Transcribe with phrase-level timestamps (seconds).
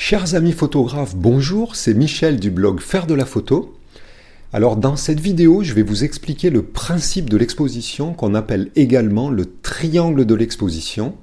[0.00, 3.76] Chers amis photographes, bonjour, c'est Michel du blog Faire de la photo.
[4.52, 9.28] Alors dans cette vidéo, je vais vous expliquer le principe de l'exposition qu'on appelle également
[9.28, 11.16] le triangle de l'exposition,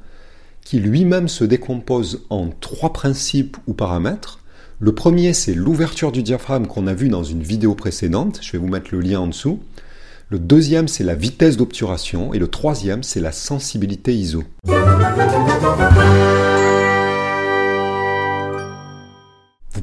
[0.61, 4.41] qui lui-même se décompose en trois principes ou paramètres.
[4.81, 8.57] Le premier, c'est l'ouverture du diaphragme qu'on a vu dans une vidéo précédente, je vais
[8.57, 9.61] vous mettre le lien en dessous.
[10.29, 12.33] Le deuxième, c'est la vitesse d'obturation.
[12.33, 14.43] Et le troisième, c'est la sensibilité ISO.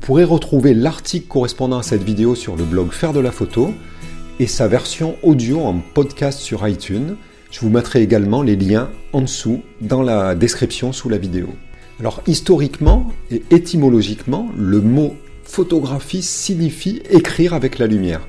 [0.03, 3.73] Pourrez retrouver l'article correspondant à cette vidéo sur le blog Faire de la photo
[4.41, 7.15] et sa version audio en podcast sur iTunes.
[7.53, 11.51] Je vous mettrai également les liens en dessous dans la description sous la vidéo.
[12.01, 15.15] Alors historiquement et étymologiquement, le mot
[15.45, 18.27] photographie signifie écrire avec la lumière.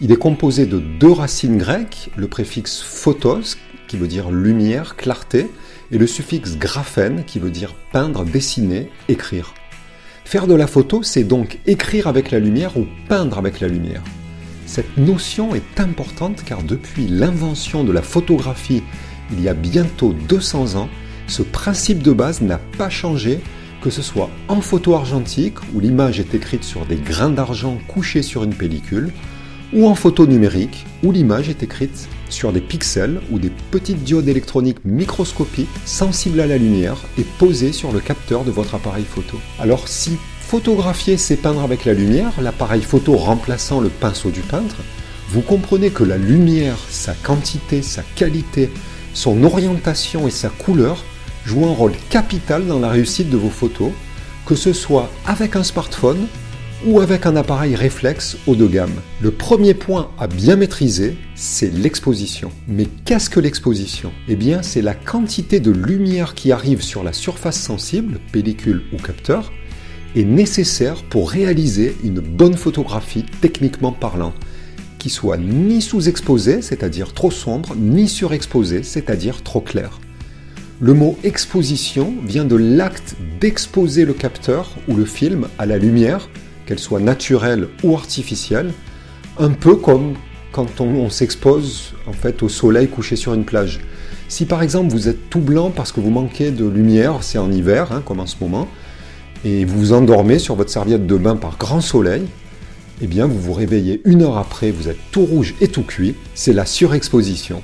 [0.00, 3.58] Il est composé de deux racines grecques, le préfixe photos,
[3.88, 5.48] qui veut dire lumière, clarté,
[5.90, 9.54] et le suffixe graphène, qui veut dire peindre, dessiner, écrire.
[10.30, 14.04] Faire de la photo, c'est donc écrire avec la lumière ou peindre avec la lumière.
[14.64, 18.84] Cette notion est importante car depuis l'invention de la photographie
[19.32, 20.88] il y a bientôt 200 ans,
[21.26, 23.40] ce principe de base n'a pas changé,
[23.82, 28.22] que ce soit en photo argentique, où l'image est écrite sur des grains d'argent couchés
[28.22, 29.10] sur une pellicule,
[29.72, 34.28] ou en photo numérique, où l'image est écrite sur des pixels ou des petites diodes
[34.28, 39.38] électroniques microscopiques sensibles à la lumière et posées sur le capteur de votre appareil photo.
[39.58, 44.76] Alors si photographier c'est peindre avec la lumière, l'appareil photo remplaçant le pinceau du peintre,
[45.30, 48.70] vous comprenez que la lumière, sa quantité, sa qualité,
[49.14, 51.04] son orientation et sa couleur
[51.44, 53.92] jouent un rôle capital dans la réussite de vos photos,
[54.46, 56.26] que ce soit avec un smartphone
[56.86, 58.94] ou avec un appareil réflexe haut de gamme.
[59.20, 62.50] Le premier point à bien maîtriser, c'est l'exposition.
[62.68, 64.12] Mais qu'est-ce que l'exposition?
[64.28, 68.96] Eh bien, c'est la quantité de lumière qui arrive sur la surface sensible, pellicule ou
[68.96, 69.52] capteur,
[70.16, 74.32] est nécessaire pour réaliser une bonne photographie techniquement parlant,
[74.98, 80.00] qui soit ni sous-exposée, c'est-à-dire trop sombre, ni surexposée, c'est-à-dire trop claire.
[80.80, 86.30] Le mot exposition vient de l'acte d'exposer le capteur ou le film à la lumière
[86.70, 88.72] qu'elle soit naturelle ou artificielle,
[89.40, 90.14] un peu comme
[90.52, 93.80] quand on, s'expose en fait au soleil couché sur une plage.
[94.28, 97.50] Si par exemple vous êtes tout blanc parce que vous manquez de lumière, c'est en
[97.50, 98.68] hiver, hein, comme en ce moment,
[99.44, 102.22] et vous vous endormez sur votre serviette de bain par grand soleil,
[103.02, 106.14] eh bien vous vous réveillez une heure après, vous êtes tout rouge et tout cuit,
[106.36, 107.62] c'est la surexposition.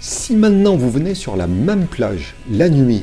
[0.00, 3.02] Si maintenant vous venez sur la même plage la nuit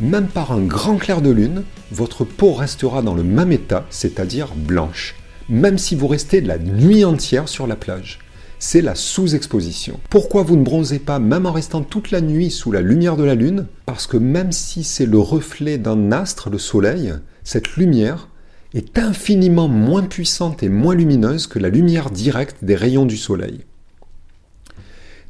[0.00, 1.62] même par un grand clair de lune,
[1.92, 5.14] votre peau restera dans le même état, c'est-à-dire blanche,
[5.48, 8.18] même si vous restez la nuit entière sur la plage.
[8.58, 10.00] C'est la sous-exposition.
[10.10, 13.24] Pourquoi vous ne bronzez pas même en restant toute la nuit sous la lumière de
[13.24, 13.66] la lune?
[13.84, 17.12] Parce que même si c'est le reflet d'un astre, le soleil,
[17.42, 18.28] cette lumière
[18.72, 23.60] est infiniment moins puissante et moins lumineuse que la lumière directe des rayons du soleil.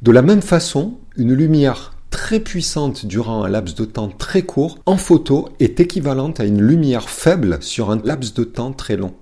[0.03, 1.94] De la même façon, une lumière
[2.25, 6.63] très puissante durant un laps de temps très court en photo est équivalente à une
[6.63, 9.13] lumière faible sur un laps de temps très long.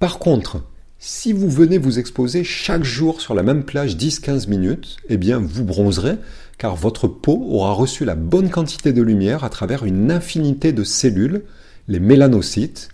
[0.00, 0.60] Par contre,
[0.98, 5.38] si vous venez vous exposer chaque jour sur la même plage 10-15 minutes, eh bien
[5.38, 6.16] vous bronzerez
[6.58, 10.82] car votre peau aura reçu la bonne quantité de lumière à travers une infinité de
[10.82, 11.44] cellules,
[11.86, 12.88] les mélanocytes,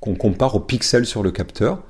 [0.00, 1.84] qu'on compare aux pixels sur le capteur,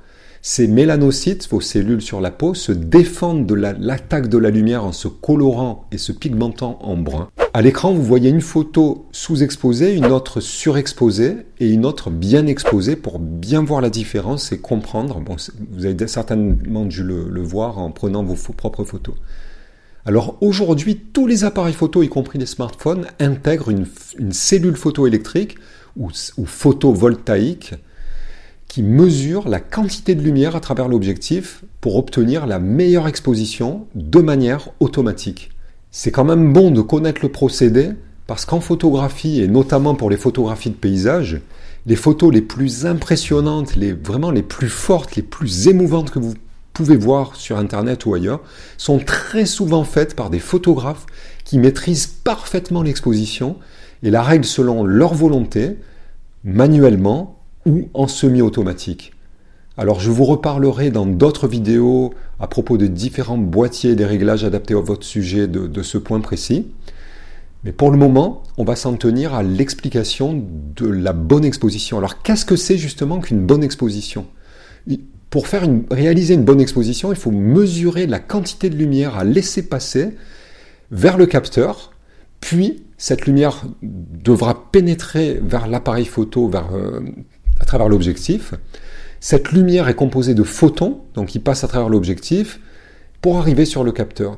[0.49, 4.93] ces mélanocytes, vos cellules sur la peau, se défendent de l'attaque de la lumière en
[4.93, 7.27] se colorant et se pigmentant en brun.
[7.53, 12.95] À l'écran, vous voyez une photo sous-exposée, une autre surexposée et une autre bien exposée
[12.95, 15.19] pour bien voir la différence et comprendre.
[15.19, 15.35] Bon,
[15.73, 19.15] vous avez certainement dû le, voir en prenant vos propres photos.
[20.05, 23.85] Alors aujourd'hui, tous les appareils photo, y compris les smartphones, intègrent une,
[24.31, 25.57] cellule photoélectrique
[25.97, 27.73] ou, ou photovoltaïque
[28.83, 34.69] mesure la quantité de lumière à travers l'objectif pour obtenir la meilleure exposition de manière
[34.79, 35.51] automatique.
[35.91, 37.91] C'est quand même bon de connaître le procédé
[38.27, 41.41] parce qu'en photographie, et notamment pour les photographies de paysage,
[41.85, 46.33] les photos les plus impressionnantes, les, vraiment les plus fortes, les plus émouvantes que vous
[46.73, 48.41] pouvez voir sur Internet ou ailleurs,
[48.77, 51.05] sont très souvent faites par des photographes
[51.45, 53.55] qui maîtrisent parfaitement l'exposition
[54.03, 55.77] et la règle selon leur volonté,
[56.43, 57.36] manuellement,
[57.67, 59.11] ou en semi-automatique.
[59.77, 64.43] Alors je vous reparlerai dans d'autres vidéos à propos de différents boîtiers et des réglages
[64.43, 66.67] adaptés à votre sujet de, ce point précis.
[67.63, 70.43] Mais pour le moment, on va s'en tenir à l'explication
[70.75, 71.97] de la bonne exposition.
[71.97, 74.25] Alors qu'est-ce que c'est justement qu'une bonne exposition?
[75.29, 79.67] Pour faire réaliser une bonne exposition, il faut mesurer la quantité de lumière à laisser
[79.67, 80.15] passer
[80.89, 81.91] vers le capteur
[82.39, 87.01] Puis, cette lumière devra pénétrer vers l'appareil photo, vers, euh,
[87.67, 88.53] travers l'objectif.
[89.19, 92.59] Cette lumière est composée de photons, donc qui passent à travers l'objectif,
[93.21, 94.37] pour arriver sur le capteur.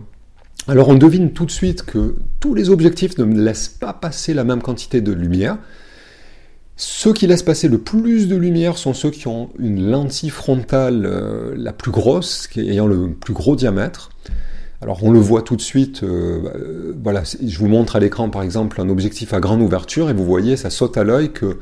[0.68, 4.44] Alors on devine tout de suite que tous les objectifs ne laissent pas passer la
[4.44, 5.58] même quantité de lumière.
[6.76, 11.06] Ceux qui laissent passer le plus de lumière sont ceux qui ont une lentille frontale
[11.06, 14.12] euh, la plus grosse, ayant le plus gros diamètre.
[14.82, 18.30] Alors on le voit tout de suite, euh, euh, voilà, je vous montre à l'écran
[18.30, 21.58] par exemple un objectif à grande ouverture et vous voyez, ça saute à l'œil que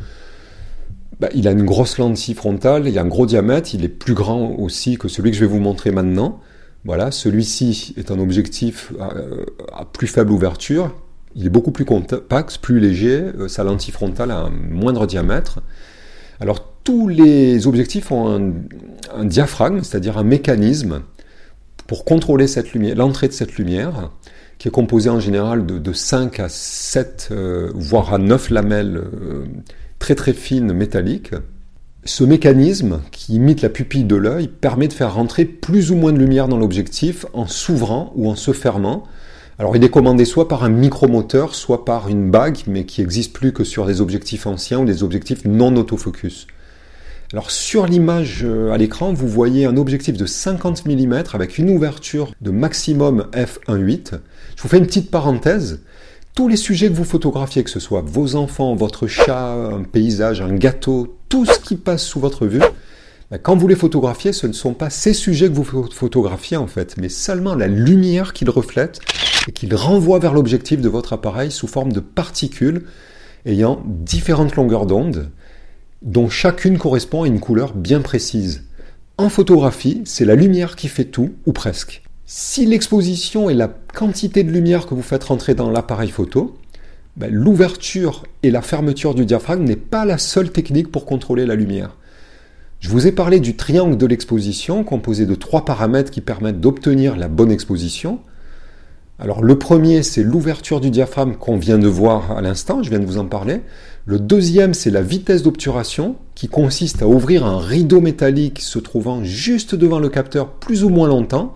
[1.20, 4.14] bah, il a une grosse lentille frontale, il a un gros diamètre, il est plus
[4.14, 6.40] grand aussi que celui que je vais vous montrer maintenant.
[6.86, 10.96] Voilà, celui-ci est un objectif à, plus faible ouverture,
[11.36, 15.60] il est beaucoup plus compact, plus léger, euh, sa lentille frontale a un moindre diamètre.
[16.40, 18.54] Alors tous les objectifs ont
[19.14, 21.02] un, diaphragme, c'est-à-dire un mécanisme
[21.88, 22.46] pour contrôler
[22.96, 24.12] l'entrée de cette lumière,
[24.58, 29.46] qui est composée en général de, 5 à 7, euh, voire à 9 lamelles euh,
[30.00, 31.34] très très fines métalliques.
[32.06, 36.14] Ce mécanisme, qui imite la pupille de l'œil, permet de faire rentrer plus ou moins
[36.14, 39.04] de lumière dans l'objectif en s'ouvrant ou en se fermant.
[39.60, 43.34] Alors il est commandé soit par un micromoteur, soit par une bague, mais qui n'existe
[43.34, 46.48] plus que sur des objectifs anciens ou des objectifs non autofocus.
[47.34, 51.70] Alors sur l'image euh, à l'écran, vous voyez un objectif de 50 mm avec une
[51.72, 54.20] ouverture de maximum f1.8.
[54.56, 55.82] Je vous fais une petite parenthèse
[56.38, 60.40] tous les sujets que vous photographiez, que ce soit vos enfants, votre chat, un paysage,
[60.40, 62.62] un gâteau, tout ce qui passe sous votre vue,
[63.32, 66.68] ben, quand vous les photographiez, ce ne sont pas ces sujets que vous photographiez en
[66.68, 69.00] fait, mais seulement la lumière qu'ils reflètent
[69.48, 72.84] et qu'ils renvoient vers l'objectif de votre appareil sous forme de particules
[73.48, 75.32] ayant différentes longueurs d'onde,
[76.04, 78.66] dont chacune correspond à une couleur bien précise.
[79.18, 82.04] En photographie, c'est la lumière qui fait tout, ou presque.
[82.30, 86.58] Si l'exposition est la quantité de lumière que vous faites rentrer dans l'appareil photo,
[87.16, 91.56] ben, l'ouverture et la fermeture du diaphragme n'est pas la seule technique pour contrôler la
[91.56, 91.96] lumière.
[92.82, 97.16] Je vous ai parlé du triangle de l'exposition composé de trois paramètres qui permettent d'obtenir
[97.16, 98.20] la bonne exposition.
[99.20, 103.00] Alors le premier, c'est l'ouverture du diaphragme qu'on vient de voir à l'instant, je viens
[103.00, 103.62] de vous en parler.
[104.06, 109.24] Le deuxième, c'est la vitesse d'obturation qui consiste à ouvrir un rideau métallique se trouvant
[109.24, 111.56] juste devant le capteur plus ou moins longtemps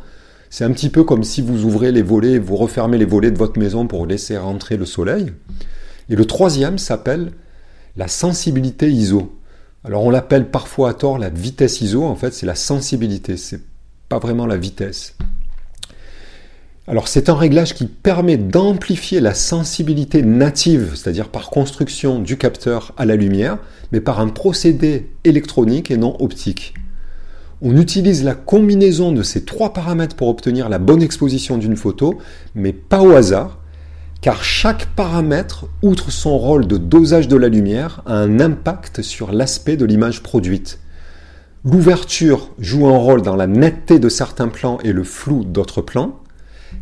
[0.51, 3.37] c'est un petit peu comme si vous ouvrez les volets, vous refermez les volets de
[3.37, 5.31] votre maison pour laisser rentrer le soleil.
[6.09, 7.31] Et le troisième s'appelle
[7.95, 9.39] la sensibilité ISO.
[9.85, 13.61] Alors on l'appelle parfois à tort la vitesse ISO, en fait c'est la sensibilité, c'est
[14.09, 15.15] pas vraiment la vitesse.
[16.85, 22.93] Alors c'est un réglage qui permet d'amplifier la sensibilité native, c'est-à-dire par construction du capteur
[22.97, 23.57] à la lumière,
[23.93, 26.73] mais par un procédé électronique et non optique.
[27.63, 32.17] On utilise la combinaison de ces trois paramètres pour obtenir la bonne exposition d'une photo,
[32.55, 33.59] mais pas au hasard,
[34.21, 39.31] car chaque paramètre, outre son rôle de dosage de la lumière, a un impact sur
[39.31, 40.79] l'aspect de l'image produite.
[41.63, 46.19] L'ouverture joue un rôle dans la netteté de certains plans et le flou d'autres plans.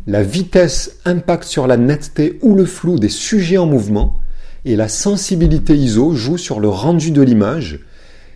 [0.06, 4.18] La vitesse impacte sur la netteté ou le flou des sujets en mouvement.
[4.64, 7.80] Et la sensibilité ISO joue sur le rendu de l'image,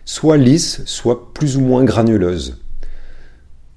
[0.05, 2.59] soit lisse, soit plus ou moins granuleuse.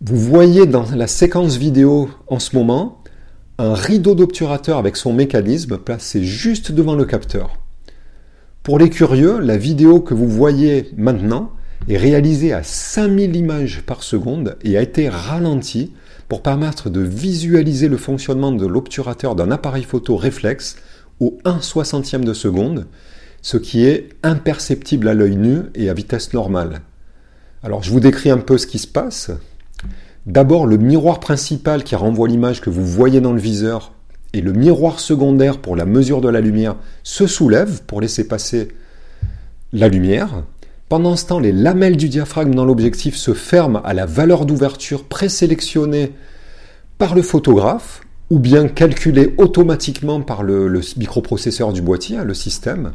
[0.01, 3.03] Vous voyez dans la séquence vidéo en ce moment
[3.59, 7.59] un rideau d'obturateur avec son mécanisme placé juste devant le capteur.
[8.63, 11.51] Pour les curieux, la vidéo que vous voyez maintenant
[11.89, 15.93] est réalisée à 5000 images par seconde et a été ralentie
[16.29, 20.76] pour permettre de visualiser le fonctionnement de l'obturateur d'un appareil photo réflexe
[21.19, 22.87] au 1 60e de seconde
[23.42, 26.80] ce qui est imperceptible à l'œil nu et à vitesse normale.
[27.62, 29.30] Alors je vous décris un peu ce qui se passe.
[30.26, 33.92] D'abord le miroir principal qui renvoie l'image que vous voyez dans le viseur
[34.33, 38.68] et le miroir secondaire pour la mesure de la lumière se soulèvent pour laisser passer
[39.73, 40.45] la lumière.
[40.88, 45.04] Pendant ce temps, les lamelles du diaphragme dans l'objectif se ferment à la valeur d'ouverture
[45.04, 46.12] présélectionnée
[46.99, 52.92] par le photographe ou bien calculé automatiquement par le, microprocesseur du boîtier, le système.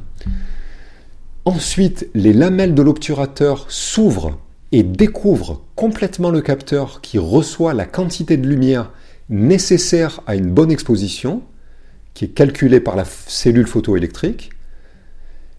[1.46, 4.40] Ensuite, les lamelles de l'obturateur s'ouvrent
[4.72, 8.92] et découvrent complètement le capteur qui reçoit la quantité de lumière
[9.30, 11.42] nécessaire à une bonne exposition,
[12.14, 14.52] qui est calculée par la cellule photoélectrique.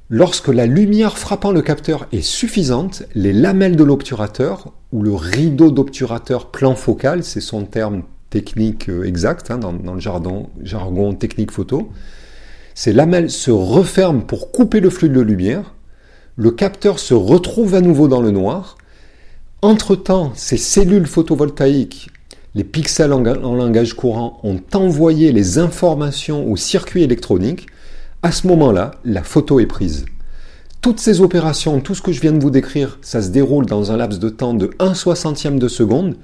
[0.08, 5.70] Lorsque la lumière frappant le capteur est suffisante, les lamelles de l'obturateur, ou le rideau
[5.70, 8.04] d'obturateur plan focal, c'est son terme
[8.34, 11.88] technique euh, exacte, hein, dans, le jargon, technique photo.
[12.74, 15.74] Ces lamelles se referment pour couper le flux de lumière.
[16.36, 18.76] Le capteur se retrouve à nouveau dans le noir.
[19.62, 22.08] Entre-temps, ces cellules photovoltaïques
[22.56, 27.66] les pixels en, langage courant ont envoyé les informations au circuit électronique,
[28.22, 30.06] à ce moment-là, la photo est prise.
[30.80, 33.90] Toutes ces opérations, tout ce que je viens de vous décrire, ça se déroule dans
[33.90, 36.14] un laps de temps de 1 soixantième de seconde,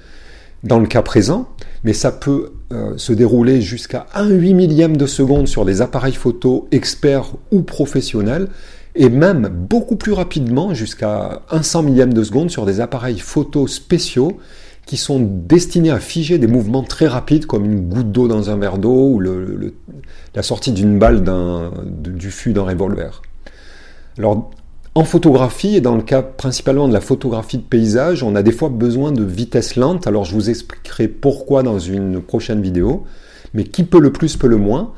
[0.63, 1.49] dans le cas présent,
[1.85, 6.15] mais ça peut euh, se dérouler jusqu'à 1 huit millième de seconde sur les appareils
[6.15, 8.49] photo experts ou professionnels,
[8.95, 13.67] et même beaucoup plus rapidement, jusqu'à 1 cent millième de seconde sur des appareils photo
[13.67, 14.39] spéciaux
[14.87, 18.57] qui sont destinés à figer des mouvements très rapides comme une goutte d'eau dans un
[18.57, 21.23] verre d'eau ou la sortie d'une balle
[21.93, 23.23] du fût d'un revolver.
[24.19, 24.51] Alors,
[24.95, 28.53] en photographie, et dans le cas principalement de la photographie de paysage, on a des
[28.53, 30.07] fois besoin de vitesse lente.
[30.07, 33.05] Alors, je vous expliquerai pourquoi dans une prochaine vidéo.
[33.55, 34.93] Mais qui peut le plus, peut le moins.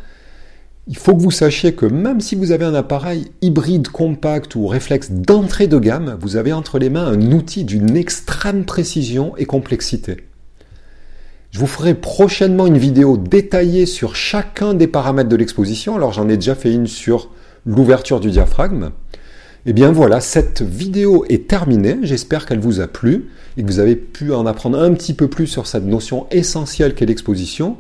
[0.89, 4.67] Il faut que vous sachiez que même si vous avez un appareil hybride compact ou
[4.67, 9.45] réflexe d'entrée de gamme, vous avez entre les mains un outil d'une extrême précision et
[9.45, 10.17] complexité.
[11.53, 15.95] Je vous ferai prochainement une vidéo détaillée sur chacun des paramètres de l'exposition.
[15.95, 17.31] Alors j'en ai déjà fait une sur
[17.65, 18.91] l'ouverture du diaphragme.
[19.64, 21.97] Et eh bien voilà, cette vidéo est terminée.
[22.02, 25.28] J'espère qu'elle vous a plu et que vous avez pu en apprendre un petit peu
[25.28, 27.76] plus sur cette notion essentielle qu'est l'exposition.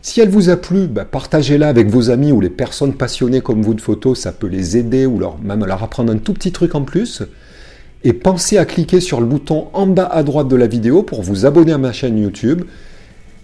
[0.00, 3.62] Si elle vous a plu, bah, partagez-la avec vos amis ou les personnes passionnées comme
[3.62, 6.76] vous de photos, ça peut les aider ou même leur apprendre un tout petit truc
[6.76, 7.24] en plus.
[8.04, 11.22] Et pensez à cliquer sur le bouton en bas à droite de la vidéo pour
[11.22, 12.62] vous abonner à ma chaîne YouTube.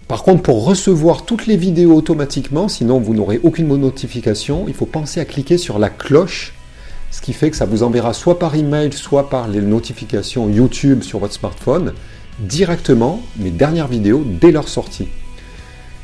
[0.07, 4.85] Par contre, pour recevoir toutes les vidéos automatiquement, sinon vous n'aurez aucune notification, il faut
[4.85, 6.53] penser à cliquer sur la cloche,
[7.15, 11.01] ce qui fait que ça vous enverra soit par email, soit par les notifications YouTube
[11.01, 11.93] sur votre smartphone,
[12.39, 15.07] directement mes dernières vidéos dès leur sortie.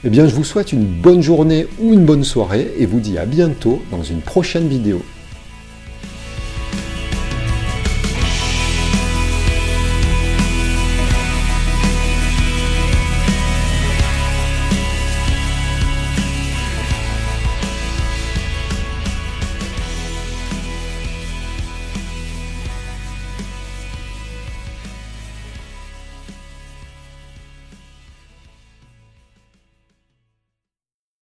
[0.05, 3.17] Eh bien, je vous souhaite une bonne journée ou une bonne soirée et vous dis
[3.17, 5.03] à bientôt dans une prochaine vidéo.